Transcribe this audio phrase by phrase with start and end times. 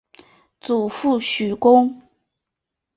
[0.59, 2.01] 祖父许恭。